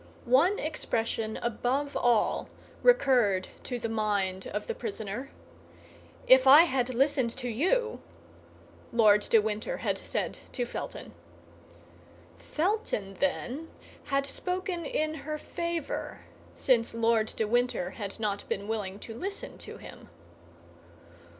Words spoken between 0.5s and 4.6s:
expression above all recurred to the mind